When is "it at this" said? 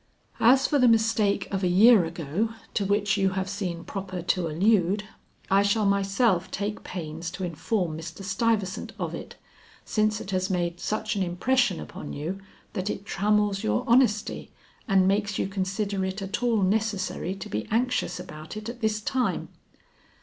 18.57-19.01